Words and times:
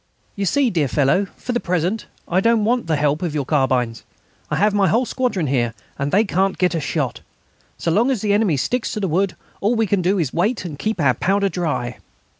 "You 0.35 0.47
see, 0.47 0.71
dear 0.71 0.87
fellow, 0.87 1.27
for 1.37 1.51
the 1.51 1.59
present 1.59 2.07
I 2.27 2.39
don't 2.39 2.65
want 2.65 2.87
the 2.87 2.95
help 2.95 3.21
of 3.21 3.35
your 3.35 3.45
carbines; 3.45 4.03
I 4.49 4.55
have 4.55 4.73
my 4.73 4.87
whole 4.87 5.05
squadron 5.05 5.45
here, 5.45 5.75
and 5.99 6.11
they 6.11 6.23
can't 6.25 6.57
get 6.57 6.73
a 6.73 6.79
shot. 6.79 7.19
So 7.77 7.91
long 7.91 8.09
as 8.09 8.21
the 8.21 8.33
enemy 8.33 8.57
sticks 8.57 8.91
to 8.93 8.99
the 8.99 9.07
wood 9.07 9.35
all 9.59 9.75
we 9.75 9.85
can 9.85 10.01
do 10.01 10.17
is 10.17 10.31
to 10.31 10.35
wait 10.37 10.65
and 10.65 10.79
keep 10.79 10.99
our 10.99 11.13
powder 11.13 11.49
dry." 11.49 11.97